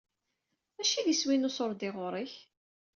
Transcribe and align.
Acu 0.79 0.95
i 0.97 1.05
d 1.05 1.07
iswi 1.13 1.35
n 1.37 1.47
uṣurdi 1.49 1.89
ɣuṛ-k? 1.95 2.33